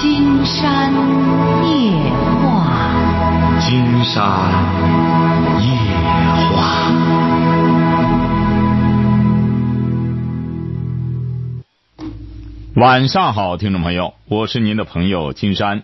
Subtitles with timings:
[0.00, 0.94] 金山
[1.62, 1.92] 夜
[2.40, 4.16] 话，金山
[5.60, 5.68] 夜
[6.56, 6.90] 话。
[12.76, 15.82] 晚上好，听众朋友，我是您的朋友金山，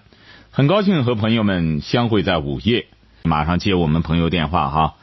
[0.51, 2.87] 很高兴和朋友们相会在午夜。
[3.23, 4.95] 马上接我们朋友电话哈。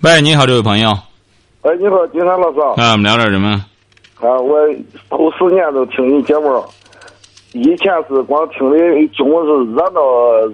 [0.00, 0.90] 喂，你好，这位朋友。
[1.60, 2.58] 哎，你好，金山老师。
[2.80, 3.64] 啊，我们聊点什么？
[4.18, 4.66] 啊，我
[5.08, 6.64] 头四年都听你节目，
[7.52, 8.78] 以前是光听的
[9.14, 10.00] 经文是热闹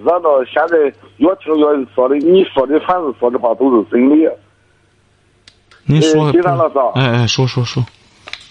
[0.03, 0.77] 热闹，现在
[1.17, 4.27] 越听越说的，你说的凡是说的话都是真理。
[5.85, 7.81] 您说呃，金山老师，哎哎，说说说。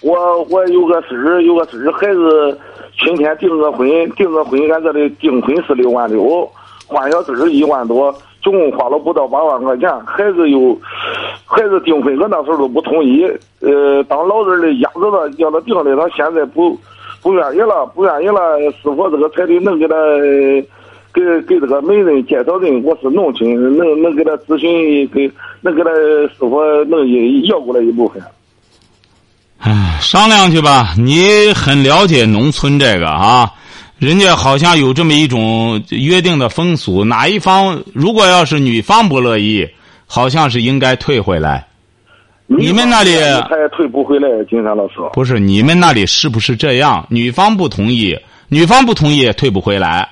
[0.01, 2.59] 我我有个侄儿，有个侄儿，孩子
[3.05, 6.49] 今天订个婚，订个婚，俺这里订婚是六万六，
[6.87, 8.11] 换小侄儿一万多，
[8.41, 9.89] 总共花了不到八万块钱。
[10.05, 10.75] 孩子又，
[11.45, 13.23] 孩子订婚，我那时候都不同意，
[13.59, 16.77] 呃，当老人的压着他，叫他订的，他现在不
[17.21, 18.39] 不愿意了，不愿意了。
[18.81, 19.95] 师傅，这个彩礼能给他
[21.13, 25.29] 给给这个媒人介绍人，我是农村，能能给他咨询，给
[25.61, 26.99] 能给他师傅能
[27.45, 28.21] 要过来一部分。
[29.57, 30.93] 哎，商量去吧。
[30.97, 33.51] 你很了解农村这个啊，
[33.97, 39.67] 人家好像有这么一种约定的风俗，哪一方如果要是女方不乐意，
[40.05, 41.67] 好像是应该退回来。
[42.51, 43.11] 你们那里
[43.47, 44.95] 他也退不回来，金山老师。
[45.13, 47.05] 不是你们那里是不是这样？
[47.09, 50.09] 女方不同意，女方不同意也退不回来。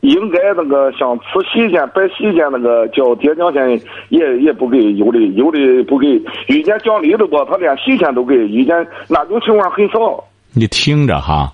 [0.00, 6.06] 应该那个像吃喜宴、摆喜宴那个叫爹娘钱也也不给，有的有的不给，
[6.46, 8.74] 遇见讲理的不，他连喜钱都给，遇见
[9.06, 10.24] 那种情况很少。
[10.54, 11.52] 你听着哈，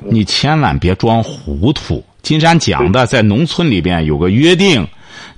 [0.00, 2.04] 你千万别装糊涂。
[2.20, 4.86] 金山讲的，在农村里边有个约定，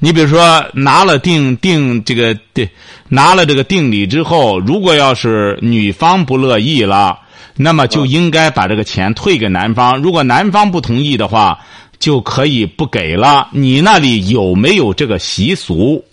[0.00, 2.68] 你比如说拿了定定这个对，
[3.08, 7.18] 拿了这个定礼之后，如果要是女方不乐意了，
[7.56, 10.00] 那么就应该把这个钱退给男方。
[10.00, 11.58] 如果男方不同意的话，
[11.98, 13.48] 就可以不给了。
[13.52, 16.04] 你那里有没有这个习俗？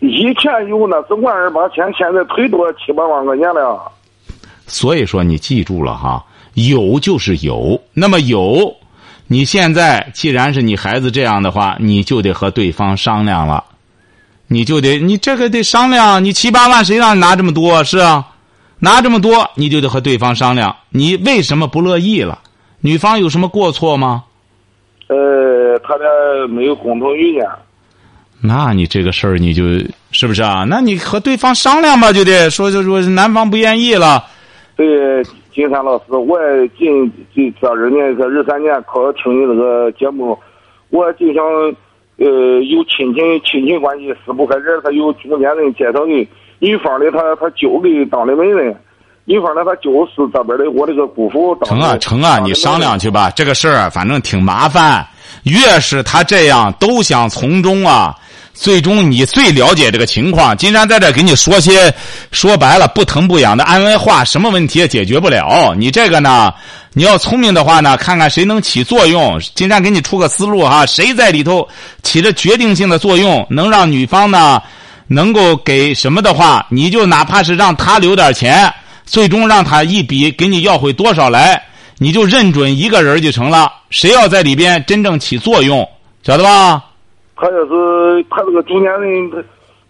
[0.00, 3.90] 以前有那是万二八千，现在忒多七八万块钱了。
[4.66, 6.22] 所以说，你记住了哈，
[6.52, 7.80] 有就是有。
[7.94, 8.76] 那么有，
[9.26, 13.64] 你现在既然是你孩子这样的话，你就得和对方商量了，
[14.48, 16.22] 你就得你这个得商量。
[16.22, 17.82] 你七八万谁让你拿这么多？
[17.84, 18.26] 是啊，
[18.78, 20.76] 拿这么多，你就得和对方商量。
[20.90, 22.38] 你为什么不乐意了？
[22.80, 24.24] 女方有什么过错吗？
[25.08, 27.46] 呃，他俩没有共同语言。
[28.40, 29.64] 那你这个事儿，你就
[30.12, 30.66] 是不是啊？
[30.68, 34.22] 那你和对方商量吧，就得说就说男方不愿意了。
[34.76, 40.36] 对，金山老师，我也近这这二年这二三年靠听你这个节目，
[40.90, 41.44] 我就想
[42.16, 46.26] 呃有亲戚亲戚关系撕不开人，他有中间人介绍人，
[46.58, 48.74] 女方的他他舅给当的媒人，
[49.24, 53.30] 女方的他舅是这边的我这个姑父当成啊成啊，你商量去吧。
[53.30, 55.06] 这个事儿反正挺麻烦，
[55.42, 58.14] 越是他这样都想从中啊。
[58.56, 61.92] 最终你最了解这个情况，金山在这给你说些
[62.30, 65.74] 说白了不疼不痒的安慰话，什么问题也解决不了。
[65.76, 66.54] 你这个呢，
[66.92, 69.40] 你要聪明的话呢，看看谁能起作用。
[69.56, 71.68] 金山给你出个思路哈，谁在里头
[72.04, 74.62] 起着决定性的作用，能让女方呢
[75.08, 78.72] 能够给什么的话，你就哪怕是让他留点钱，
[79.04, 81.60] 最终让他一笔给你要回多少来，
[82.04, 83.72] 你就认准一个人就成了。
[83.88, 85.88] 谁要在里边真正起作用，
[86.22, 86.84] 晓得吧？
[87.34, 89.38] 他要是他这个中间人，他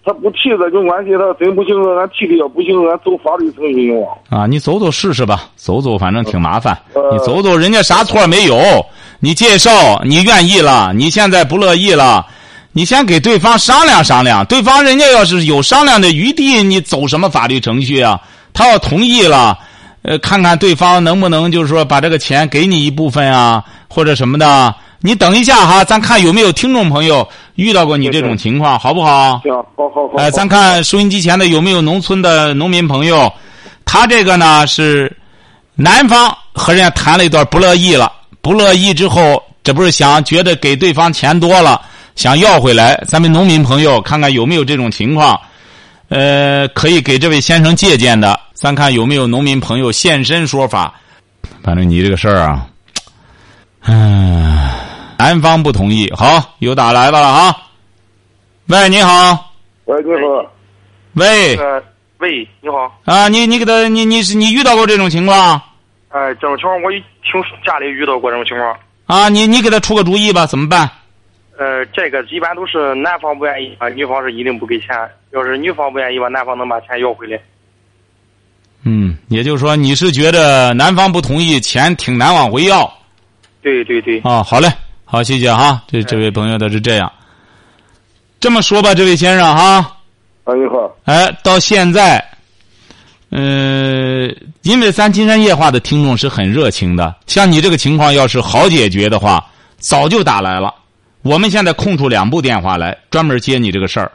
[0.04, 4.06] 他不提这种关系，他真不行，俺提的要不行，俺走法律程序用。
[4.30, 6.78] 啊，你走走试试吧，走走反正挺麻烦。
[7.10, 8.86] 你走走，人家啥错没有？
[9.18, 12.24] 你介绍，你愿意了，你现在不乐意了，
[12.70, 14.46] 你先给对方商量商量。
[14.46, 18.20] 对方人家要是有商量的余地，你走什么法律程序啊？
[18.52, 19.58] 他要同意了，
[20.04, 24.74] 呃，看看对方能不能就是说把这个钱给你一部分啊，或者什么的。
[25.00, 27.26] 你等一下哈，咱看有没有听众朋友
[27.56, 29.40] 遇到过你这种情况，好不好？
[29.42, 30.14] 行，好好好。
[30.18, 33.32] 哎，咱看收音机前的有没有农村的农民朋友，
[33.84, 35.14] 他这个呢是
[35.74, 41.80] 男方和人家谈了一段不乐意了，不乐意之后，这不是想觉得给对方钱多了，
[42.14, 43.02] 想要回来。
[43.06, 45.38] 咱们农民朋友看看有没有这种情况，
[46.08, 48.38] 呃，可以给这位先生借鉴的。
[48.52, 50.94] 咱看有没有农民朋友现身说法。
[51.62, 52.66] 反正你这个事儿啊，
[53.82, 54.70] 嗯。
[55.16, 57.56] 男方不同意，好，有打来的了啊！
[58.66, 59.54] 喂，你好。
[59.86, 60.52] 喂，你好。
[61.14, 61.56] 喂。
[61.56, 61.82] 呃，
[62.18, 63.00] 喂，你好。
[63.06, 65.58] 啊，你你给他，你你是你遇到过这种情况？
[66.10, 68.76] 哎，这种情况我听家里遇到过这种情况。
[69.06, 70.90] 啊，你你给他出个主意吧，怎么办？
[71.56, 74.88] 呃，这个一般都是男方不愿意啊，女方是一定不给钱。
[75.32, 77.38] 要是女方不愿意吧，男方能把钱要回来。
[78.84, 82.92] 嗯，也就是说，你是觉得男方不同意，钱挺难往回要？
[83.62, 84.68] 对对对，啊，好嘞，
[85.04, 85.82] 好，谢谢哈。
[85.86, 87.10] 这这位朋友他是这样，
[88.38, 89.96] 这么说吧，这位先生哈，
[90.44, 92.22] 啊，你好，哎，到现在，
[93.30, 94.28] 呃，
[94.62, 99.42] 因为咱金山夜话的听众是很热情的，像你这个情况要是好解决的话，
[99.78, 100.74] 早就打来了。
[101.24, 104.12] 我们现在空出两部电话来，专门接你这个事儿。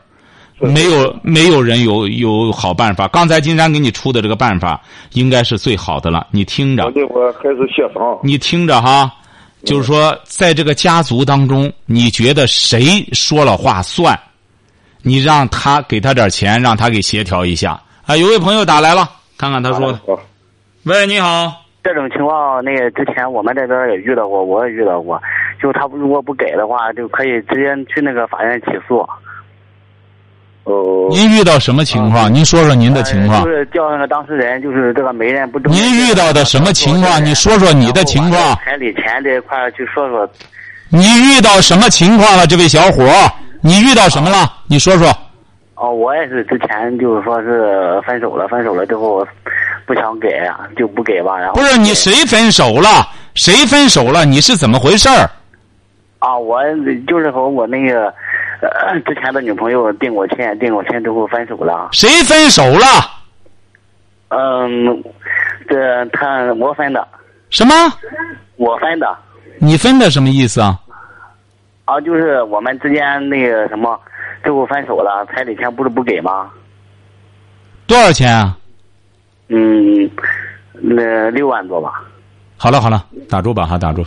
[0.61, 3.07] 没有没有人有有好办法。
[3.07, 4.79] 刚才金山给你出的这个办法，
[5.13, 6.27] 应该是最好的了。
[6.29, 9.11] 你听着我，那会儿还是协商，你听着哈，
[9.65, 14.19] 就是说，在这个家族当中，你觉得谁说了话算？
[15.01, 17.81] 你让他给他点钱，让他给协调一下。
[18.05, 19.99] 啊，有位朋友打来了，看看他说的。
[20.83, 21.53] 喂，你好，
[21.83, 25.21] 这种情况，那个之前我们这边也遇到过，我也遇到过。
[25.61, 29.05] 就他如果不给的话，就可以直接去那个法院起诉。
[30.65, 32.31] 哦，您遇到什么情况？
[32.31, 33.51] 您说说您的情况呃就。
[33.51, 35.57] 是叫那个当事人，就是这个媒人不。
[35.59, 37.23] 您遇到的什么情况？
[37.23, 38.55] 你说说你的情况。
[38.63, 40.29] 彩礼钱这一块儿去说说。
[40.91, 43.03] 你遇到什么情况了，这位小伙？
[43.61, 44.37] 你遇到什么了？
[44.67, 45.07] 你说说。
[45.75, 49.25] 哦，我也是之前就是说是分手了，分手了之后
[49.89, 53.09] 不想给啊，就不给吧，然后不是你谁分手了？
[53.33, 54.23] 谁分手了？
[54.23, 55.27] 你是怎么回事儿？
[56.19, 56.61] 啊，我
[57.07, 58.13] 就是和我那个
[58.61, 61.89] 呃之前的女朋友定过亲，定过亲之后分手了。
[61.91, 62.85] 谁分手了？
[64.27, 65.03] 嗯，
[65.67, 67.07] 这他我分的，
[67.49, 67.73] 什么？
[68.57, 69.17] 我分的。
[69.57, 70.77] 你分的什么意思啊？
[71.85, 73.99] 啊，就是我们之间那个什么，
[74.43, 76.51] 最后分手了，彩礼钱不是不给吗？
[77.87, 78.55] 多少钱啊？
[79.49, 80.09] 嗯，
[80.73, 82.03] 那六万多吧。
[82.55, 84.05] 好了好了，打住吧哈，打住，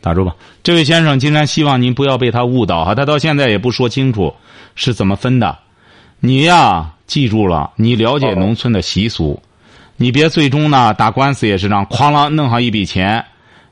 [0.00, 0.34] 打住吧。
[0.62, 4.32] 这位先生，今天希望您不要被他误导哈，他到现在也不说清楚
[4.74, 5.56] 是怎么分的。
[6.20, 9.40] 你呀，记住了，你了解农村的习俗，
[9.96, 13.24] 你别最终呢打官司也是这样哐啷弄上一笔钱，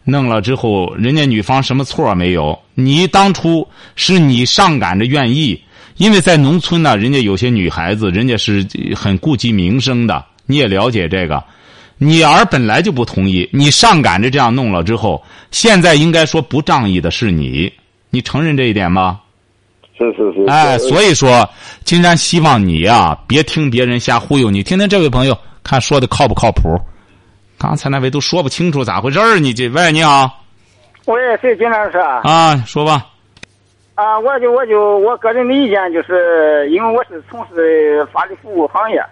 [0.05, 2.59] 弄了之后，人家女方什么错没有？
[2.75, 5.61] 你当初是你上赶着愿意，
[5.97, 8.67] 因为在农村呢，人家有些女孩子，人家是
[8.97, 11.43] 很顾及名声的，你也了解这个。
[11.97, 17.73] 你儿本来就不同意，你上赶着这样弄了之后，现在应该说不仗义的是你，
[18.09, 19.21] 你承认这一点吗？
[19.99, 21.47] 是是是，哎，所以说，
[21.85, 26.75] 金山希望你呀、别听别人瞎忽悠你，听听这位朋友，看说的靠不靠谱。
[27.59, 30.43] 刚才那位都说不清楚咋回事儿，你这喂，你好
[31.05, 33.09] 我也是金老师啊，啊，说吧，
[33.95, 39.05] 啊，我就我就我个人的意见就是，因为我是从事法律服务行业，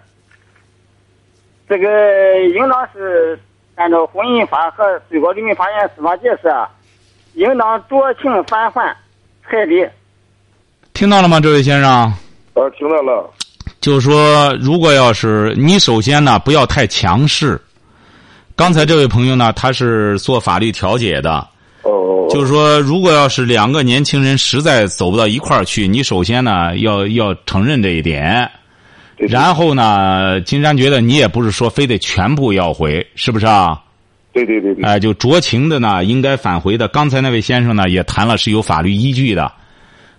[1.69, 1.87] 这个
[2.55, 3.39] 应当是
[3.75, 6.67] 按照婚姻法和最高人民法院司法解释啊，
[7.35, 8.97] 应当酌情返还
[9.47, 9.87] 彩礼。
[10.93, 11.87] 听到了吗，这位先生？
[11.89, 12.13] 啊，
[12.75, 13.29] 听到了，
[13.79, 17.61] 就是说，如果要是你首先呢，不要太强势。
[18.55, 21.47] 刚才这位朋友呢，他是做法律调解的，
[21.83, 28.51] 哦，就是说，如果要是两个年轻人实在走不到一块儿去，你首先呢要要承认这一点，
[29.19, 33.81] 然后呢，金山觉得你也不是说非得全部要回，是不是啊？
[34.31, 36.87] 对对对对，哎、就酌情的呢，应该返回的。
[36.87, 39.51] 刚才那位先生呢也谈了是有法律依据的，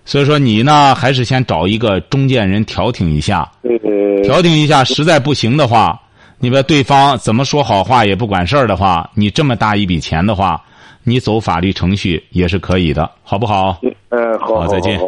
[0.05, 5.99] 所以说你呢还是先找一个中间人调停一下，呃，调停一下，实在不行的话，
[6.39, 10.61] 你把对方怎么说好话也不管事儿的话，你这么大一笔钱的话，
[11.03, 13.79] 你走法律程序也是可以的，好不好？
[14.09, 14.99] 嗯，好，好好再见。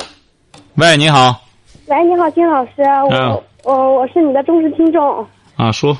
[0.75, 1.43] 喂，你好，
[1.87, 2.71] 喂，你好，金老师，
[3.11, 3.31] 嗯。
[3.31, 5.25] 我我我是你的忠实听众。
[5.55, 5.97] 啊，说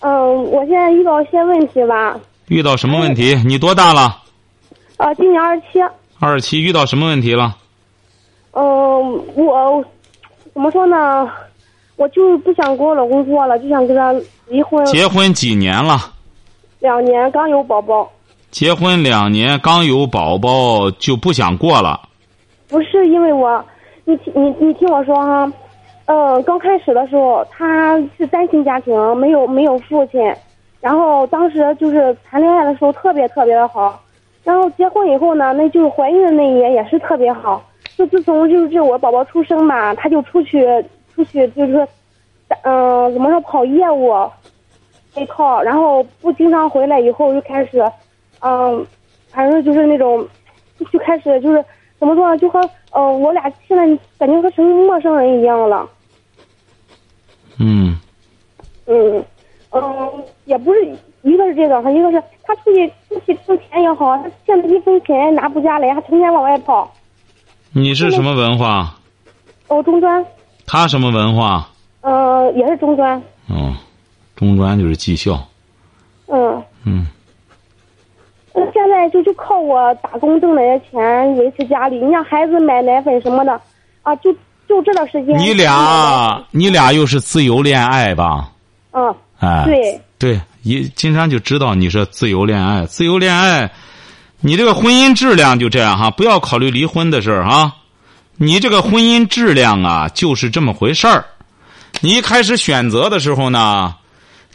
[0.00, 2.18] 嗯，我现在遇到一些问题吧。
[2.48, 3.34] 遇到什么问题？
[3.46, 4.22] 你多大了？
[4.96, 5.78] 呃，今年二十七。
[6.18, 7.56] 二十七，遇到什么问题了？
[8.52, 8.62] 嗯，
[9.36, 9.84] 我
[10.52, 11.30] 怎么说呢？
[11.96, 14.12] 我就是不想跟我老公过了，就想跟他
[14.46, 14.84] 离婚。
[14.86, 16.12] 结婚几年了？
[16.80, 18.10] 两年刚有宝宝，
[18.50, 22.00] 结婚两年，刚有宝宝就不想过了。
[22.68, 23.62] 不是因为我，
[24.04, 25.52] 你听你你听我说哈，
[26.12, 30.20] 嗯，刚开始的时候他是单亲家庭，没有没有父亲，
[30.80, 33.96] 然后当时就是谈恋爱的时候特别特别的好，
[34.42, 37.62] 然后结婚以后呢，那就是怀孕的那一年也是特别好，
[37.96, 40.66] 就自从就是这我宝宝出生嘛，他就出去
[41.14, 41.86] 出去就是说，
[42.64, 44.12] 嗯、怎么说跑业务
[45.14, 47.88] 那套，然后不经常回来以后就开始，
[48.40, 48.84] 嗯，
[49.28, 50.26] 反正就是那种，
[50.90, 51.64] 就开始就是
[52.00, 53.86] 怎么说呢，就和呃我俩现在
[54.18, 55.88] 感觉和成陌生人一样了。
[57.60, 57.96] 嗯，
[58.86, 59.24] 嗯
[59.70, 60.82] 嗯，也不是
[61.22, 66.90] 一个是这个，还一个是他出去出去挣钱也好，他现在一分钱也拿不下来，还成天往外跑。
[67.72, 68.96] 你是什么文化？
[69.68, 70.24] 哦，中专，
[70.66, 71.68] 他什么文化？
[72.00, 73.72] 呃，也是中专，哦，
[74.34, 75.38] 中专就是技校。
[76.28, 76.62] 嗯。
[76.86, 77.06] 嗯，
[78.54, 83.60] 那现在在就就靠我打工挣来的钱维持家里，你像孩子买奶粉什么的，
[84.02, 84.34] 啊，就
[84.70, 85.36] 就这段时间。
[85.36, 88.48] 你俩你俩又是自由恋爱吧？
[88.92, 93.70] 嗯，哎，对对，一金山就知道你是自由恋爱，自由恋爱，
[94.40, 97.74] 你这个婚姻质量就这样哈，不要考虑离婚的事儿哈。
[98.36, 101.26] 你这个婚姻质量啊，就是这么回事儿。
[102.00, 103.94] 你一开始选择的时候呢，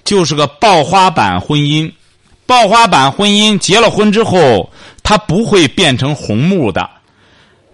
[0.04, 1.92] 就是个爆花版婚姻。
[2.48, 4.72] 爆花版婚姻结了婚之后，
[5.04, 6.90] 它不会变成红木的。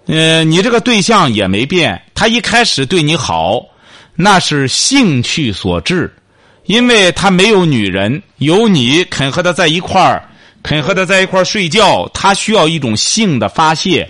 [0.08, 3.64] 呃，你这个对象也没变，他一开始对你好，
[4.16, 6.12] 那是兴趣所致，
[6.66, 10.28] 因为他没有女人，有你肯和他在一块儿，
[10.64, 14.08] 肯和他在一块儿睡觉，他需要一种性的发泄。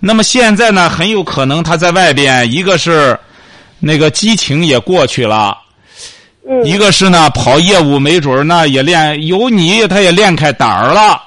[0.00, 3.18] 那么现在呢，很有可能他在外边，一个是
[3.78, 5.56] 那个激情也过去了。
[6.48, 11.20] 嗯，一个是呢，跑业务没准儿呢也练有你，他也练开胆儿了。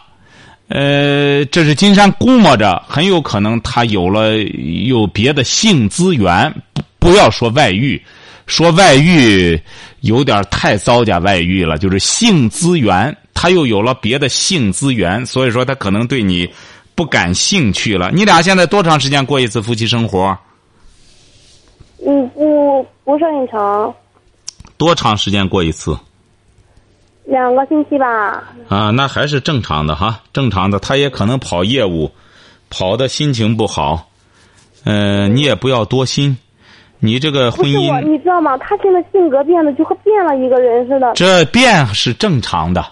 [0.74, 6.54] 呃，这是金山估摸着，很有可能他有了有别的性资源。
[6.74, 8.01] 不不要说外遇，
[8.46, 9.60] 说外遇
[10.00, 16.48] 有点太糟家外遇了，就是性资源，他又有了别的性资源，所以说他可能对你
[16.96, 18.12] 不感兴趣了。
[18.13, 20.38] 你俩现在多长时间过一次夫妻生活？
[22.08, 23.94] 嗯，不不是很长，
[24.78, 25.98] 多长时间过一次？
[27.25, 28.44] 两个星期吧。
[28.68, 30.80] 啊，那还是正常的哈，正常的。
[30.80, 32.12] 他也可能跑业务，
[32.70, 34.10] 跑的心情不好。
[34.84, 36.38] 嗯、你也不要多心。
[37.04, 38.58] 你这个婚姻，你知道吗？
[38.58, 41.13] 他现在性格变得就和变了一个人似的。
[41.16, 42.86] 这变是正常的。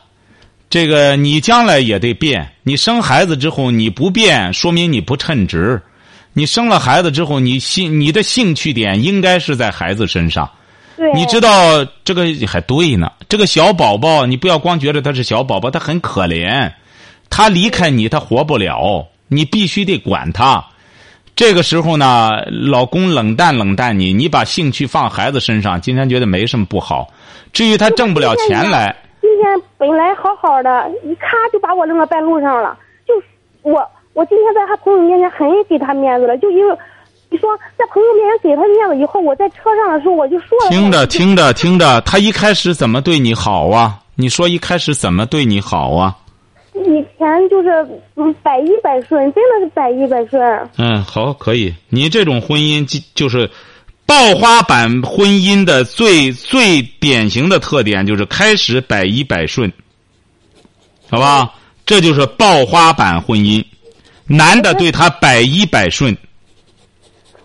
[0.69, 2.47] 这个你将来也得变。
[2.63, 5.81] 你生孩子之后你不变，说明你不称职。
[6.33, 10.49] 你生了孩子之后，你兴你的兴趣点应该是在孩子身上。
[10.99, 11.11] 对。
[11.13, 13.11] 你知道这个还对呢。
[13.27, 16.71] 这个小宝宝，你不要光觉得他是小宝宝，他很可怜，
[17.29, 20.63] 他离开你他活不了，你必须得管他。
[21.35, 27.07] 这个时候呢，老公冷淡冷淡你，你把兴趣放孩子身上，金山觉得没什么不好。
[27.53, 32.77] 至于他挣不了钱来，今天本来好好的，一咔就把我扔到半路上了。
[33.07, 33.13] 就
[33.61, 33.79] 我，
[34.13, 36.77] 我今天在他朋友面前很给他面子了，就因为
[37.31, 40.69] 你说在朋友面前给他面子以后，我在车上的时候我就说了。
[40.71, 43.99] 听着听着听着，他一开始怎么对你好啊？
[44.15, 46.17] 你说一开始怎么对你好啊？
[46.73, 47.69] 以前就是
[48.15, 50.41] 嗯百依百顺，真的是百依百顺。
[50.77, 51.73] 嗯，好，可以。
[51.89, 53.49] 你这种婚姻就就是
[54.05, 59.71] 爆花版婚姻的最最典型的特点，就是开始百依百顺，
[61.09, 61.53] 好吧？
[61.85, 63.63] 这就是爆花版婚姻，
[64.25, 66.17] 男的对他百依百顺。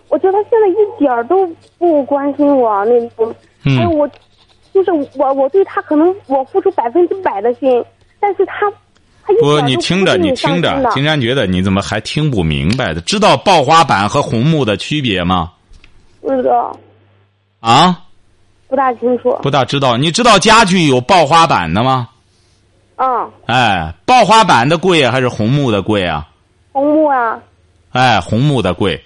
[0.09, 1.47] 我觉得他现在一点儿都
[1.77, 3.33] 不关心我那种，
[3.63, 4.09] 嗯还有我，
[4.73, 7.83] 就是我我对他可能我付出百分之百的心，
[8.19, 8.71] 但是他
[9.39, 13.01] 不，你听着，不你听着金山觉得你怎么还听不明白的？
[13.01, 15.51] 知道爆花板和红木的区别吗？
[16.21, 16.77] 不知道，
[17.59, 18.01] 啊，
[18.67, 19.37] 不大清楚。
[19.41, 19.97] 不大知道。
[19.97, 22.09] 你知道家具有爆花板的吗？
[22.95, 26.27] 啊，哎，爆花板的贵还是红木的贵啊？
[26.71, 27.39] 红木啊，
[27.91, 29.01] 哎，红木的贵。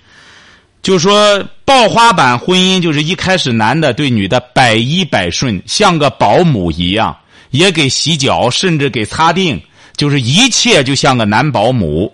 [0.81, 7.15] 就说爆花版婚姻，就是一开始男的对女的百依百顺，像个保姆一样，
[7.51, 9.61] 也给洗脚，甚至给擦腚，
[9.97, 12.11] 就是一切就像个男保姆。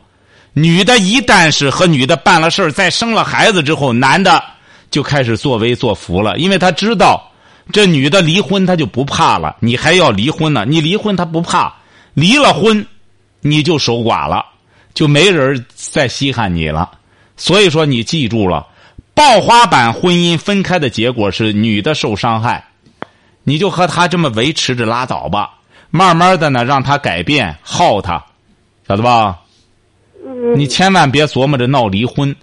[0.53, 4.43] 女的一旦是和女的办了事儿，再生了孩子之后，男的
[4.89, 7.31] 就开始作威作福了，因为他知道
[7.71, 10.65] 这女的离婚他就不怕了，你还要离婚呢？
[10.67, 11.73] 你离婚他不怕，
[12.13, 12.85] 离了婚
[13.41, 14.43] 你就守寡了，
[14.93, 16.89] 就没人再稀罕你了。
[17.37, 18.65] 所以说，你记住了，
[19.13, 22.63] 爆花版婚姻分开的结果是女的受伤害，
[23.43, 25.51] 你就和他这么维持着拉倒吧。
[25.91, 28.23] 慢慢的呢，让他改变，耗他，
[28.87, 29.39] 晓得吧？
[30.25, 32.35] 嗯，你千万别琢磨着闹离婚，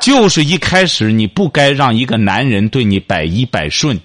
[0.00, 3.98] 就是一开始你不该让一个男人对你百依百顺。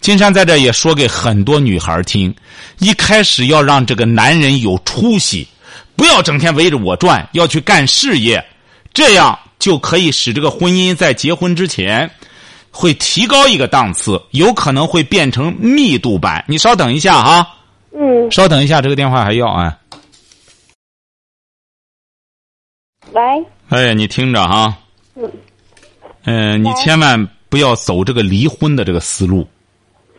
[0.00, 2.32] 金山在这也说给很多女孩听，
[2.78, 5.48] 一开始要让这个男人有出息，
[5.96, 8.44] 不要整天围着我转，要去干事业，
[8.92, 12.10] 这样就可以使这个婚姻在结婚之前
[12.70, 16.44] 会提高一个档次，有可能会变成密度版。
[16.46, 17.56] 你稍等一下哈，
[17.92, 19.78] 嗯，稍等一下，这个电话还要啊。
[23.12, 23.22] 喂，
[23.70, 24.76] 哎，你听着哈，
[25.16, 25.32] 嗯，
[26.24, 29.48] 嗯、你千万不要走这个离婚的这个思路，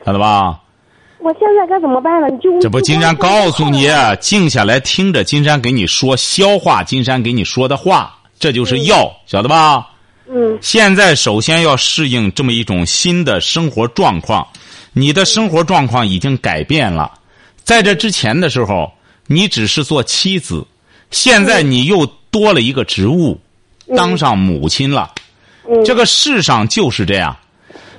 [0.06, 0.60] 晓得吧？
[1.20, 2.28] 我现在该怎么办呢？
[2.30, 3.88] 你就这不，金山告诉你，
[4.20, 9.86] 静下来听着金山给你说，消化金山给你说的话，这就是药，晓得吧？
[10.32, 14.48] 嗯现在首先要适应这么一种新的生活状况，
[14.94, 17.12] 你的生活状况已经改变了。
[17.64, 18.92] 在这之前的时候，
[19.28, 20.66] 你只是做妻子，
[21.12, 23.40] 现在你又多了一个职务，
[23.98, 25.12] 当上母亲了。
[25.68, 27.36] 嗯，这个世上就是这样，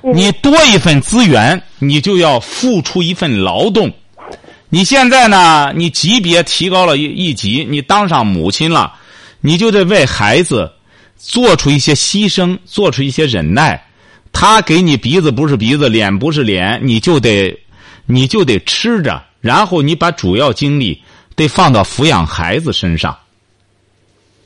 [0.03, 3.91] 嗯你多一份资源，你就要付出一份劳动。
[4.69, 8.93] 你现在呢，你级别提高了一一级，你当上母亲了，
[9.41, 10.71] 你就得为孩子
[11.17, 13.83] 做出一些牺牲，做出一些忍耐。
[14.31, 17.59] 他给你鼻子不是鼻子，脸不是脸，你就得，
[18.05, 21.01] 你就得吃着，然后你把主要精力
[21.35, 23.17] 得放到抚养孩子身上，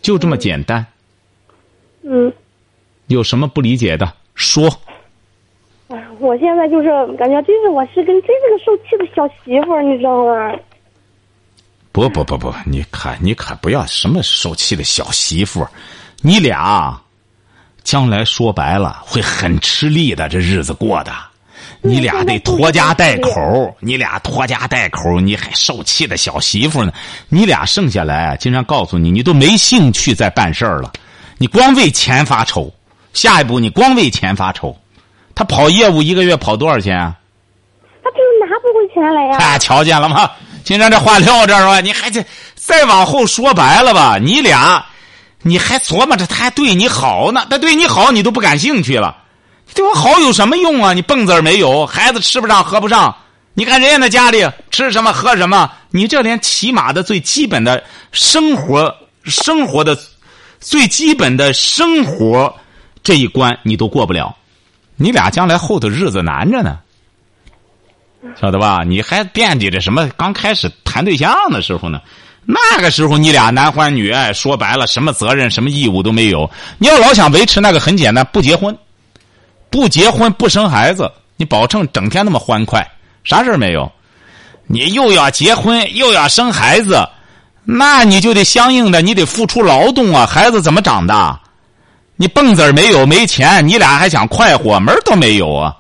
[0.02, 0.86] 就这么简单。
[2.04, 2.34] 嗯，
[3.08, 4.68] 有什么不理解的说？
[5.90, 10.52] 哎，我现在就是感觉，真是我是跟真是个受气的小媳妇儿，你知道吗？
[11.96, 15.72] 不不不不，你可你可不要什么受气的小媳妇儿，
[16.20, 17.02] 你俩
[17.86, 21.14] 将来说白了会很吃力的，这日子过的。
[21.80, 26.92] 你俩得拖家带口，你俩拖家带口，你还受气的小媳妇呢？
[27.30, 30.92] 你俩剩下来，经常告诉你，你都没兴趣再办事儿了，
[31.38, 32.70] 你光为钱发愁。
[33.14, 34.78] 下一步你光为钱发愁，
[35.34, 37.16] 他跑业务一个月跑多少钱啊？
[38.04, 39.38] 他就是拿不回钱来呀。
[39.38, 40.30] 哎，瞧见了吗？
[40.66, 44.18] 今天这话撂这儿吧，你还这再往后说白了吧？
[44.20, 44.84] 你俩，
[45.44, 47.46] 你还琢磨着他还对你好呢？
[47.52, 49.16] 他对你好，你都不感兴趣了。
[49.76, 50.92] 对我好有什么用啊？
[50.94, 53.16] 你蹦子儿没有，孩子吃不上喝不上。
[53.54, 58.92] 你看人家那家里吃什么喝什么，你这连起码的最基本的生活
[59.24, 59.96] 生活的
[60.60, 62.52] 最基本的生活
[63.04, 64.36] 这一关你都过不了，
[64.96, 66.80] 你俩将来后头日子难着呢。
[68.40, 68.84] 晓得吧？
[68.86, 70.10] 你还惦记着什么？
[70.18, 72.02] 刚开始谈对象的时候呢，
[72.46, 76.50] 那个时候你俩男欢女爱，说白了，什么责任、什么义务都没有。
[76.78, 78.76] 你要老想维持那个，很简单，不结婚，
[79.70, 82.86] 不结婚，不生孩子，你保证整天那么欢快，
[83.24, 83.92] 啥事儿没有。
[84.68, 87.08] 你又要结婚，又要生孩子，
[87.64, 90.26] 那你就得相应的，你得付出劳动啊。
[90.26, 91.40] 孩子怎么长大？
[92.16, 95.76] 你蹦子儿没有，没钱，你俩还想快活，门儿都没有啊。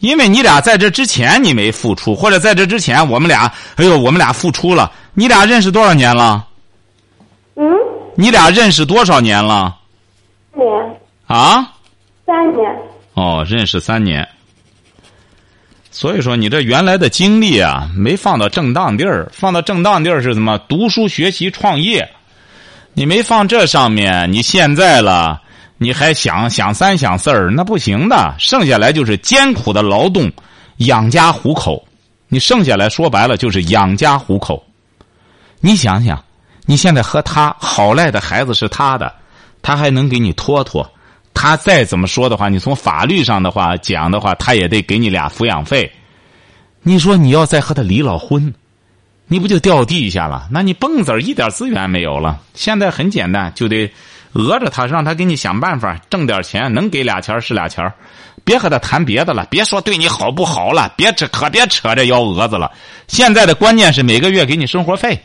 [0.00, 4.92] 因为你俩在这之前你没付出，或者在这之前我们俩，哎呦，我们俩付出了。
[5.14, 6.46] 你俩认识多少年了？
[7.56, 7.64] 嗯，
[8.14, 9.76] 你俩认识多少年了？
[10.54, 11.72] 三年，啊？
[12.24, 12.76] 三年。
[13.14, 14.28] 哦，认识三年。
[15.90, 20.56] 所以说，你这原来的精力啊，没放到正当地儿，放到正当地儿是什么？
[20.68, 22.08] 读书、学习、创业。
[22.92, 25.42] 你没放这上面，你现在了。
[25.80, 28.34] 你还想想三想四儿，那不行的。
[28.36, 30.30] 剩下来就是艰苦的劳动，
[30.78, 31.86] 养家糊口。
[32.26, 34.62] 你剩下来说白了就是养家糊口。
[35.60, 36.22] 你想想，
[36.66, 39.14] 你现在和他好赖的孩子是他的，
[39.62, 40.84] 他还能给你托托。
[41.32, 45.90] 他再怎么说的话，你从法律上的话讲的话，他也得给你俩抚养费。
[46.82, 48.52] 你说你要再和他离了婚，
[49.28, 50.48] 你不就掉地下了？
[50.50, 52.40] 那你蹦子儿一点资源没有了。
[52.54, 53.88] 现在很简单，就得。
[54.32, 57.92] 讹着他，让他给你想办法挣点钱，能给俩钱是俩钱
[58.44, 62.70] 别和他谈别的了，别说对你好不好了，别扯可别扯这幺蛾子了。
[63.06, 65.18] 现在的关键是每个月给你生活费，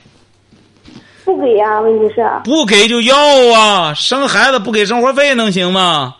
[1.23, 3.15] 不给呀、问题是不给就要
[3.55, 3.93] 啊！
[3.93, 6.15] 生孩子不给生活费能行吗？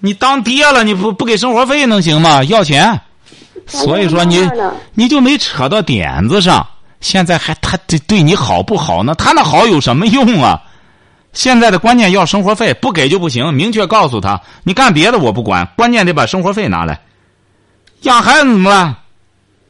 [0.00, 2.42] 你当爹了，你不不给生活费能行吗？
[2.44, 3.00] 要钱，
[3.66, 4.48] 所以说你
[4.94, 6.66] 你就没扯到点子上。
[7.00, 9.14] 现在还他对对你好不好呢？
[9.14, 10.60] 他那好有什么用啊？
[11.36, 13.52] 现在的关键要生活费，不给就不行。
[13.52, 16.98] 明确告诉他，你干别的我不管，关键得把生活费拿来。
[18.02, 18.96] 养孩子怎么办？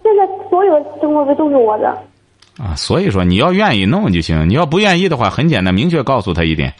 [0.04, 1.88] 现在所有生活费都是我的。
[2.56, 6.72] 啊，所以说你要愿意弄就行，你要不愿意的话，很简单，明确告诉他一点。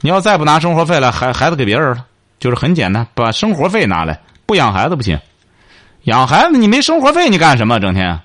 [0.00, 2.04] 你要再不拿生活费了，孩孩子给别人了，
[2.40, 5.16] 就是很简单，把生活费拿来，不养孩子不行。
[6.02, 7.78] 养孩子你没生活费，你干什么？
[7.78, 8.18] 整天，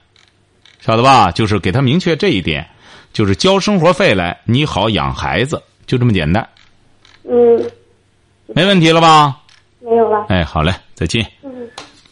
[0.80, 1.30] 晓得吧？
[1.30, 2.68] 就是给他明确这一点，
[3.14, 5.62] 就是交生活费来，你好养孩子。
[5.92, 6.48] 就这么简单，
[7.26, 7.62] 嗯，
[8.48, 9.36] 没问题了吧？
[9.82, 10.26] 没有了。
[10.30, 11.22] 哎，好嘞，再见。
[11.44, 11.52] 嗯，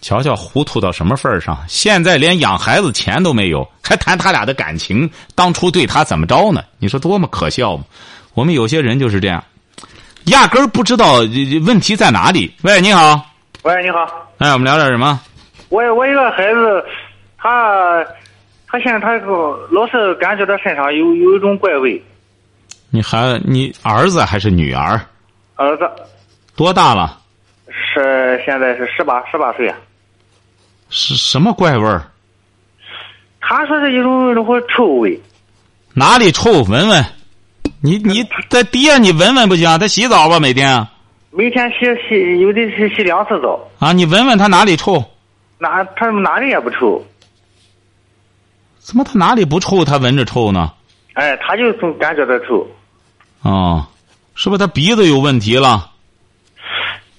[0.02, 6.62] 瞧瞧糊涂到什么份儿上，现在连养孩子钱都没有，还谈他俩的感情，当初对他怎么着呢？
[6.78, 7.86] 你说多么可笑吗？
[8.34, 9.42] 我们有些人就是这样，
[10.26, 11.20] 压根儿不知道
[11.66, 12.54] 问题在哪里。
[12.64, 13.26] 喂，你好。
[13.64, 14.06] 喂，你好。
[14.40, 15.22] 哎，我们聊点什么？
[15.70, 16.84] 我我一个孩子，
[17.38, 18.06] 他
[18.68, 19.14] 他现在他
[19.72, 22.04] 老是感觉他身上有有一种怪味。
[22.92, 25.00] 你还你儿子还是女儿？
[25.56, 25.90] 儿子，
[26.56, 27.20] 多大了？
[27.68, 29.78] 是现在是十八十八岁啊。
[30.90, 32.02] 是什么怪味儿？
[33.42, 35.20] 他说是一种那会臭味。
[35.94, 36.64] 哪里臭？
[36.64, 37.06] 闻闻。
[37.82, 39.78] 你你在地下，你闻闻不行？
[39.80, 40.88] 他洗澡吧，每天。
[41.32, 43.60] 每天洗洗，有的是洗两次澡。
[43.78, 45.04] 啊，你闻闻他哪里臭？
[45.60, 47.06] 哪他哪里也不臭。
[48.80, 49.86] 怎么他哪里不臭？
[49.86, 50.74] 他闻着臭呢？
[51.14, 52.68] 哎，他就总感觉到臭。
[53.42, 53.86] 哦，
[54.36, 55.92] 是不是他鼻子有问题了？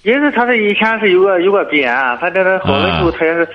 [0.03, 3.47] 也是他是以前是有个有个鼻炎，他这个好了之后，他也是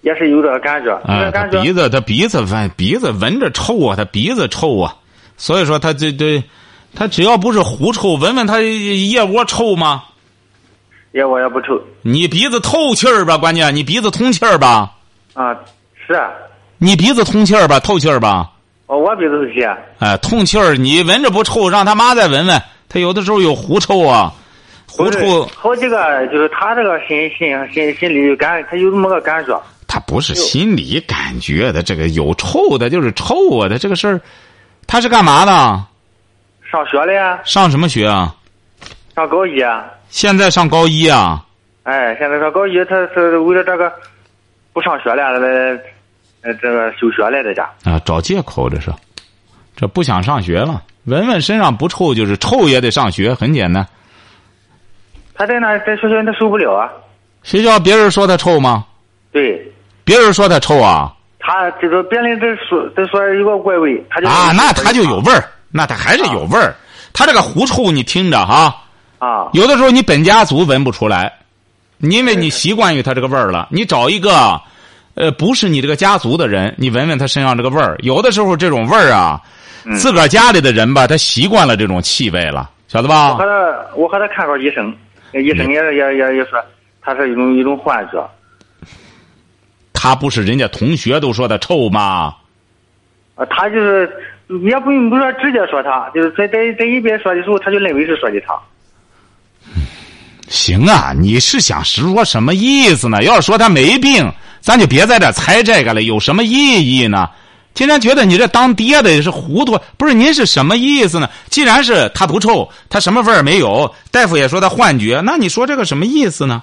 [0.00, 1.62] 也是有点感觉，有哎，感觉。
[1.62, 4.96] 鼻子他鼻子闻鼻子闻着臭啊，他鼻子臭啊，
[5.36, 6.42] 所以说他这这，
[6.94, 10.02] 他只要不是狐臭，闻闻他腋窝臭吗？
[11.12, 11.80] 腋窝也不臭。
[12.02, 14.92] 你鼻子透气儿吧，关键你鼻子通气儿吧，
[15.34, 15.54] 啊，
[16.06, 16.30] 是啊，
[16.78, 18.50] 你鼻子通气儿吧，透气儿吧，
[18.92, 24.30] 哦，我鼻子是血，哎，通气儿，你闻着不臭，让他妈再闻闻，他有的时候有狐臭啊，
[24.86, 29.58] 狐臭好几个就是他这个心心心心里感，他有这么个感觉。
[29.88, 34.20] 他不是心理感觉的，这个有臭的，就是臭啊的这个事儿，
[34.86, 35.52] 他是干嘛的？
[36.70, 38.34] 上学了呀，上什么学啊？
[39.16, 41.42] 上高一啊，现在上高一啊？
[41.84, 43.90] 哎，现在上高一，他是为了这个
[44.74, 45.80] 不上学了，来
[46.42, 47.68] 呃这个休学来在家。
[47.84, 48.92] 啊，找借口这是，
[49.74, 50.82] 这不想上学了。
[51.04, 53.86] 文文身上不臭，就是臭也得上学，很简单。
[55.34, 56.88] 他在那在学校他受不了啊，
[57.42, 58.84] 学校别人说他臭吗？
[59.32, 59.72] 对
[60.04, 61.12] 别人说他臭啊？
[61.40, 66.74] 他这个别人在说在说有个怪味，他就啊，那他就有味儿，那他还是有味儿。
[67.12, 68.84] 他这个狐臭，你听着哈，
[69.18, 71.32] 啊，有的时候你本家族闻不出来，
[71.98, 73.68] 因为你习惯于他这个味儿了。
[73.72, 74.60] 你找一个，
[75.14, 77.96] 呃，不是你这个家族的人，你闻闻他身上这个味儿。
[78.00, 79.40] 有的时候这种味儿啊，
[79.84, 83.44] 嗯自个儿家里的人吧，他习惯了这种气味了，晓得吧我和？
[83.44, 84.94] 他我和他看过医生，
[85.32, 86.58] 那医生也也也也说
[87.00, 88.26] 他是一种一种幻觉。
[89.92, 92.34] 他不是人家同学都说他臭吗？
[93.34, 94.10] 啊，他就是
[94.48, 98.54] 也不用不说直接说他，就是在在在一边说的时候，他就认为是说的他。
[100.52, 103.22] 行啊，你是想说什么意思呢？
[103.22, 107.30] 要是说他没病，咱就别在这猜这个了，有什么意义呢？
[107.72, 111.30] 竟然觉得你这当爹的是糊涂，不是您是什么意思呢？
[111.48, 116.62] 既然是他不臭，他什么味儿没有，大夫也说他幻觉，那你说这个什么意思呢？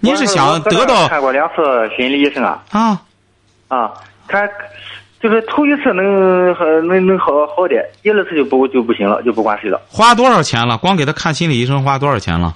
[0.00, 3.00] 您是想得到看过两次心理医生啊啊？
[3.68, 3.90] 啊，
[4.28, 4.46] 看
[5.18, 6.54] 就是头一次能
[6.86, 7.26] 能能好
[7.56, 10.76] 好点，第二次就不就不行了，就不管谁了，花多少钱了？
[10.76, 12.54] 光给他看心理医生花多少钱了？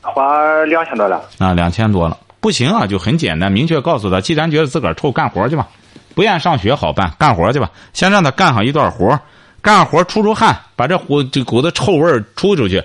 [0.00, 1.22] 花两千多了。
[1.38, 5.66] 啊，两千多了，不行啊，就很简单，明确告诉他，既然觉得自个儿臭，干活去吧，
[6.14, 9.18] 不愿上学好办，干活去吧，先让他干上一段活，
[9.60, 12.82] 干活出出汗，把这股这股子臭味儿出出去，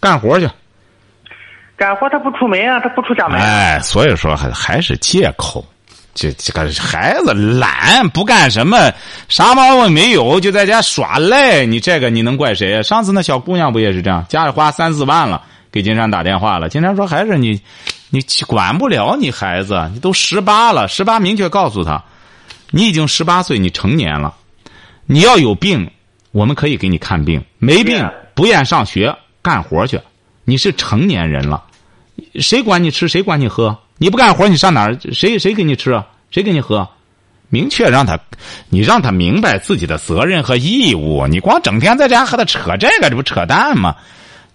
[0.00, 0.48] 干活去。
[1.76, 3.38] 干活他不出门啊，他不出家门。
[3.40, 5.64] 哎，所以说还还是借口，
[6.14, 8.78] 这这个孩子懒，不干什么，
[9.28, 12.80] 啥毛病没有，就在家耍赖，你这个你能怪谁？
[12.84, 15.42] 上次那小姑娘不也是这样，家里花三四万了，
[15.74, 17.60] 给金山打电话了，金山说还是你，
[18.10, 22.00] 你管不了你孩子，你都十八了，十八明确告诉他，
[22.70, 24.32] 你已经十八岁，你成年了，
[25.06, 25.90] 你要有病，
[26.30, 30.00] 我们可以给你看病，没病不愿上学干活去，
[30.44, 31.64] 你是成年人了。
[32.36, 33.76] 谁管你吃，谁管你喝？
[33.98, 34.96] 你不干活，你上哪儿？
[35.12, 36.06] 谁谁给你吃啊？
[36.30, 36.88] 谁给你喝？
[37.48, 38.16] 明确让他，
[38.68, 41.26] 你让他明白自己的责任和义务。
[41.26, 43.96] 你光整天在家和他扯这个，这不扯淡吗？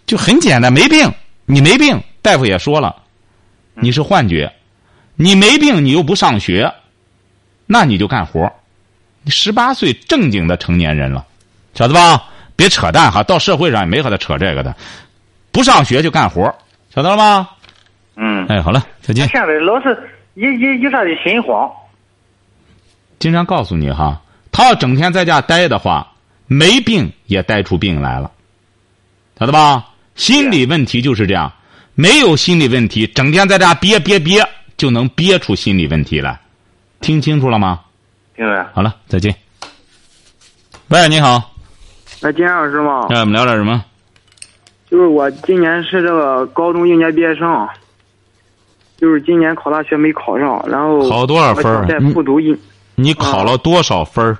[0.09, 1.13] 就很简单，没病，
[1.45, 2.95] 你没病，大夫也说了，
[3.75, 4.51] 你是幻觉，
[5.13, 6.73] 你没病，你又不上学，
[7.67, 8.51] 那你就干活。
[9.21, 11.23] 你十八岁正经的成年人了，
[11.75, 12.23] 晓得吧？
[12.55, 14.75] 别扯淡哈，到社会上也没和他扯这个的，
[15.51, 16.43] 不上学就干活，
[16.89, 17.47] 晓得了吗？
[18.15, 19.27] 嗯，哎，好了，再见。
[19.27, 19.95] 现在老是
[20.33, 21.69] 一一一下就心慌。
[23.19, 24.19] 经常告诉你哈，
[24.51, 26.11] 他要整天在家待的话，
[26.47, 28.31] 没病也待出病来了，
[29.37, 29.85] 晓得吧？
[30.19, 31.49] 心理问题就是这样，
[31.95, 36.37] 没有心理问题，整天在家憋憋憋，就能憋出心理问题来。
[36.99, 37.79] 听清楚了吗？
[38.35, 39.33] 听了，好了，再见。
[40.89, 41.55] 喂，你好，
[42.21, 43.07] 那金老师吗？
[43.09, 43.81] 哎，我们聊点什么？
[44.91, 47.65] 就是我今年是这个高中应届毕业生，
[48.97, 52.53] 就是今年考大学没考上，然后考多少分儿我想再复读一
[52.95, 54.37] 你考了多少分儿？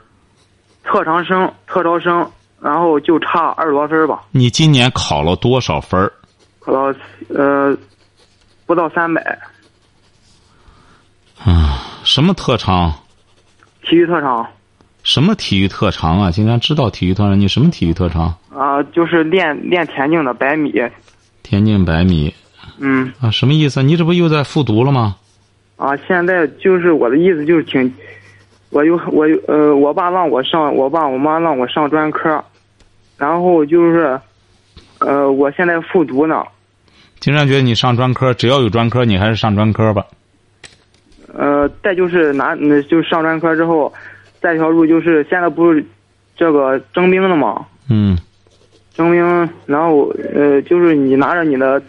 [0.83, 2.29] 特长生、特招生，
[2.61, 6.11] 然后就差二十多分儿吧，你今年考了多少分儿？
[6.59, 7.75] 考到呃
[8.65, 9.39] 不到三百，
[11.43, 12.93] 啊，什么特长？
[13.83, 14.45] 体育特长
[15.01, 16.29] 什么体育特长啊？
[16.29, 17.39] 竟然知道体育特长？
[17.39, 18.35] 你什么体育特长？
[18.53, 20.73] 啊、就是练练田径的百米，
[21.41, 22.33] 田径百米
[22.79, 23.31] 嗯啊？
[23.31, 23.81] 什么意思？
[23.81, 25.15] 你这不又在复读了吗？
[25.77, 27.91] 啊，现在就是我的意思就是挺，
[28.69, 32.43] 我又我有呃，我爸让我上，我爸我妈让我上专科，
[33.19, 34.19] 然后就是，
[34.99, 36.43] 呃，我现在复读呢，
[37.19, 40.03] 经常觉得你上专科，只要有专科，你还是上专科吧。
[41.37, 43.93] 呃，再就是拿，嗯，就上专科之后，
[44.41, 45.85] 再一条路就是现在不是
[46.35, 48.17] 这个征兵了嘛，嗯。
[48.95, 51.81] 征兵，然后呃，就是你拿着你的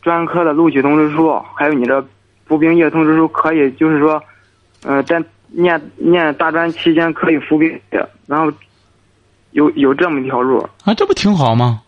[0.00, 2.04] 专科的录取通知书，还有你的
[2.46, 4.20] 服兵役通知书，可以就是说，
[4.84, 8.52] 呃，在念念大专期间可以服兵役，然后
[9.52, 11.80] 有有这么一条路，啊，这不挺好吗？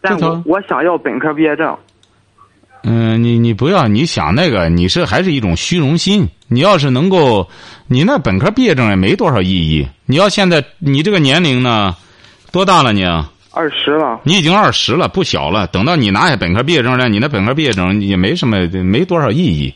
[0.00, 1.76] 但我我想要本科毕业证，
[2.84, 6.28] 嗯，你你不要，你想那个，你是还是一种虚荣心。
[6.48, 7.48] 你要是能够，
[7.88, 9.84] 你那本科毕业证也没多少意义。
[10.04, 11.96] 你要现在你这个年龄呢，
[12.52, 13.04] 多大了你？
[13.50, 15.66] 二十了，你已经二十了，不小了。
[15.68, 19.74] 等到你拿下本科毕业证了，你那本科毕业证也没什么，没多少意义。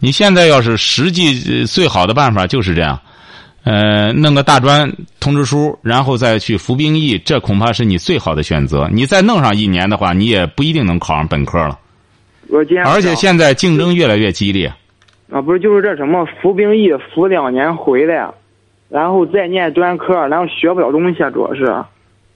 [0.00, 2.98] 你现在要是实际呃最好的办法就是这样，
[3.62, 8.88] 呃，弄个大专通知书，然后再去服兵役，这恐怕是你最好的选择。
[8.90, 11.78] 你再弄上一年的话，你也不一定能考上本科了。
[12.48, 14.72] 我今而且现在竞争越来越激烈。
[15.30, 18.28] 啊，不是就是这什么服兵役服两年回来，
[18.88, 21.84] 然后再念专科，然后学不了东西啊，主要是。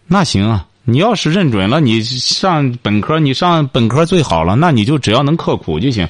[0.07, 6.07] 那行啊，你要是认准了，你上本科，你上本科最好了，那你就只要能刻苦就行，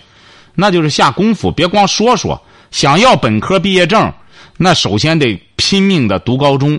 [0.57, 2.38] 那就是下功夫，别光说说。
[2.70, 4.12] 想要本科毕业证，
[4.57, 6.79] 那首先得拼命的读高中，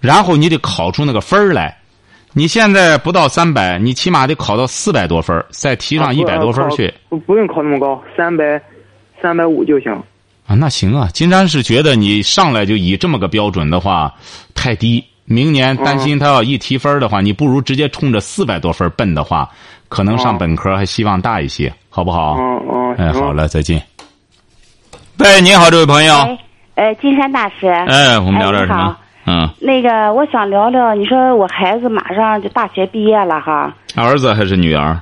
[0.00, 1.76] 然后你得考出那个分儿来。
[2.34, 6.92] 你现在不到三百，你起码得考到四百多分儿再提上一百多分儿去。
[7.10, 8.60] 不不用考那么高，三百
[9.20, 9.92] 三百五就行。
[10.46, 11.08] 啊，那行啊。
[11.12, 14.14] 金山是觉得你上来就以这么个标准的话，
[14.54, 15.04] 太低。
[15.24, 19.48] 明年担心他要一提分的话，你不如直接冲着四百多分奔的话，
[19.88, 22.36] 可能上本科还希望大一些，好不好？
[22.38, 22.94] 嗯嗯。
[22.96, 23.80] 哎，好了，再见。
[25.18, 26.14] 喂，你好，这位朋友。
[26.14, 26.38] 哎，
[26.74, 27.66] 呃，金山大师。
[27.66, 29.32] 哎，我们聊点什么哎？
[29.32, 35.00] 嗯，那个，我想聊聊，你说我孩子马上就大学毕业了哈，儿子还是女儿？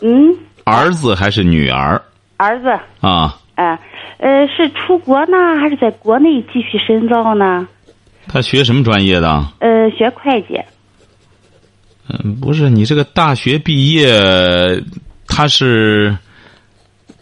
[0.00, 2.00] 嗯，儿子还是女儿？
[2.36, 2.68] 儿子，
[3.00, 3.78] 啊，呃，
[4.18, 7.68] 呃，是出国呢，还是在国内继续深造呢？
[8.26, 9.44] 他学什么专业的？
[9.60, 10.60] 呃，学会计。
[12.08, 14.82] 嗯，不是，你这个大学毕业，
[15.28, 16.16] 他是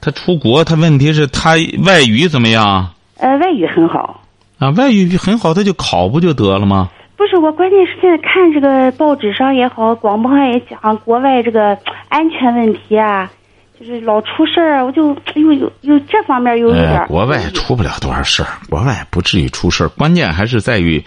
[0.01, 2.91] 他出国，他问题是他外语怎么样？
[3.22, 4.20] 呃，外语很好。
[4.58, 6.90] 啊，外语很好，他就考不就得了吗？
[7.16, 13.30] 不是我，关键是现在看这个报纸上也好，广播上也讲国外这个安全问题啊，
[13.78, 17.06] 就是老出事儿，我就又有有这方面又有点。
[17.06, 21.00] 国外出不了多少事儿，国外不至于出事儿，关键还是在于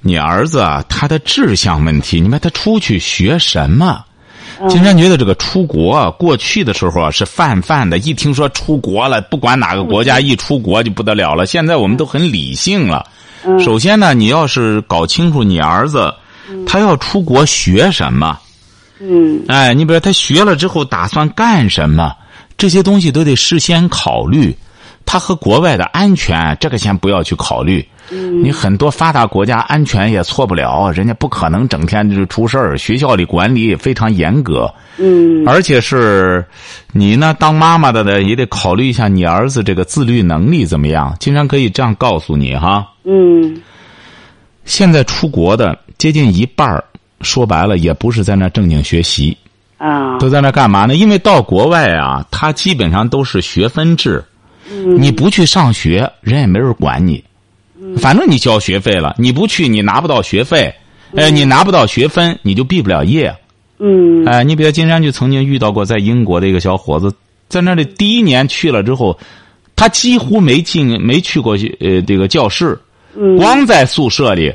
[0.00, 2.22] 你儿子啊，他的志向问题。
[2.22, 4.02] 你看他出去学什么？
[4.68, 11.44] 金山觉得这个出国啊，过去的时候啊是泛泛的，一听说出国了，不管哪个国家一出国就不得了了。
[11.46, 13.06] 现在我们都很理性了。
[13.58, 16.14] 首先呢，你要是搞清楚你儿子
[16.66, 18.38] 他要出国学什么，
[19.00, 22.14] 嗯哎，你比如他学了之后打算干什么，
[22.56, 24.56] 这些东西都得事先考虑。
[25.06, 27.86] 他和国外的安全，这个先不要去考虑。
[28.10, 32.76] 你很多发达国家安全也错不了，人家不可能整天就出事儿。
[32.76, 36.44] 学校里管理也非常严格，嗯而且是
[36.92, 41.16] 你呢，当妈妈的呢，也得考虑一下你儿子这个自律能力怎么样。
[41.18, 43.62] 经常可以这样告诉你哈，嗯
[44.64, 46.84] 现在出国的接近一半儿
[47.22, 49.36] 说白了也不是在那正经学习，
[49.78, 50.94] 啊都在那干嘛呢？
[50.94, 54.22] 因为到国外啊，他基本上都是学分制，
[54.70, 57.24] 嗯你不去上学，人也没人管你。
[57.98, 60.74] 反正你交学费了，你不去，你拿不到学费，
[61.16, 63.34] 哎，你拿不到学分，你就毕不了业。
[63.78, 64.24] 嗯。
[64.24, 67.14] 哎，你比如金山就曾经遇到过在英国的一个小伙子，
[67.48, 69.18] 在那里第一年去了之后，
[69.76, 72.78] 他几乎没进没去过呃这个教室，
[73.16, 73.36] 嗯。
[73.36, 74.54] 光在宿舍里，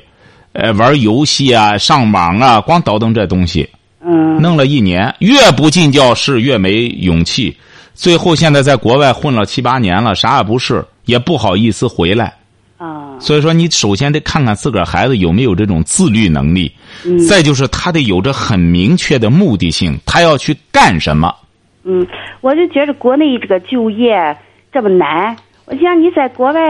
[0.54, 3.70] 呃玩游戏啊、上网啊，光倒腾这东西。
[4.02, 4.42] 嗯。
[4.42, 7.56] 弄了一年，越不进教室越没勇气，
[7.94, 12.34] 最后现在在国外混了七八年了，啥也不是，也不好意思回来。
[12.80, 16.72] 啊所以说，你首先得看看自个儿孩子有没有这种自律能力，
[17.06, 21.36] 嗯再就是他得有着很明确的目的性，他要去干什么。
[21.84, 22.08] 嗯，
[22.39, 24.38] 我就觉着国内这个就业
[24.72, 26.62] 这么难，我想你在国外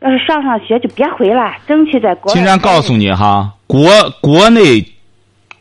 [0.00, 2.34] 要是上上学就别回来，争取在国外。
[2.34, 3.90] 金山告诉你哈，国
[4.22, 4.82] 国内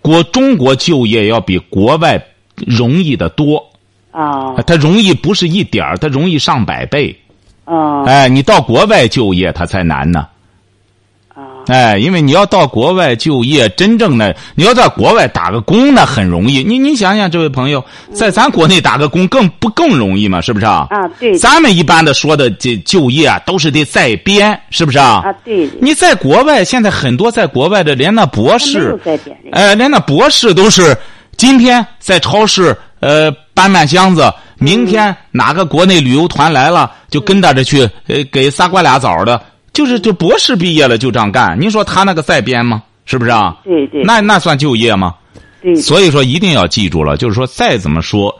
[0.01, 2.21] 国中国就业要比国外
[2.55, 3.71] 容易的多，
[4.11, 7.13] 啊它容易不是一点儿，它容易上百倍。
[7.67, 10.25] 啊哎，你到国外就业，他才难呢。
[11.35, 16.63] 啊哎，因为你要到国外就业，真正的你要在国外打个工，那很容易。
[16.63, 20.39] 你你想想，这位朋友，在咱国内打个工更不更容易吗？
[20.39, 20.87] 是不是啊？
[20.89, 25.21] 啊对咱们一般的说的这就业啊，都是得在编，是不是啊？
[25.25, 28.97] 啊对，你在国外，现在很多在国外的连那博士。
[29.51, 30.97] 哎，连那博士都是
[31.35, 39.41] 今天在超市呃搬搬箱子，明天哪个国内旅游团来了，就跟到这去呃给仨瓜俩枣的，
[39.73, 41.59] 就是就博士毕业了就这样干。
[41.59, 42.81] 您说他那个在编吗？
[43.05, 43.55] 是不是啊？
[43.63, 44.03] 对对。
[44.03, 45.13] 那那算就业吗？
[45.61, 45.73] 对。
[45.75, 48.35] 所以说一定要记住了，就是说再怎么说，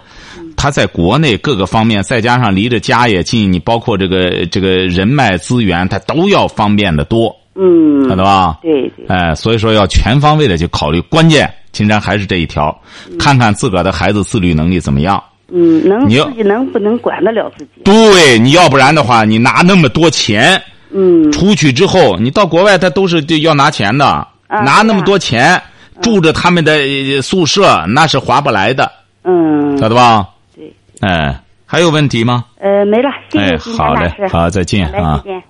[0.57, 7.33] 他在国内各个方面，再加上离着家也近，你包括这个这个人脉资源，他都要方便的多。
[7.55, 8.09] 嗯。
[8.09, 8.57] 晓得吧？
[8.61, 9.05] 对对。
[9.07, 12.77] 哎，所以说要全方位的去考虑，关键金山还是这一条，
[13.17, 15.23] 看看自个儿的孩子自律能力怎么样。
[15.49, 17.81] 嗯，能你自己能不能管得了自己？
[17.83, 25.61] 对，你要不然的话，你拿那么多钱，嗯，出去之后，你到国外他都是要拿钱的，啊拿那么多钱，
[26.01, 28.91] 住着他们的呃宿舍，那是划不来的，
[29.23, 29.77] 嗯。
[29.77, 30.27] 晓得吧？
[30.55, 30.73] 对。
[31.01, 32.45] 哎，还有问题吗？
[32.59, 34.11] 呃，没了，谢哎谢好嘞。
[34.29, 35.43] 好再见啊再见。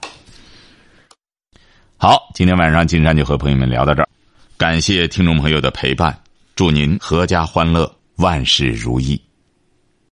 [1.98, 4.08] 好，今天晚上金山就和朋友们聊到这儿，
[4.58, 6.16] 感谢听众朋友的陪伴，
[6.56, 9.20] 祝您阖家欢乐，万事如意。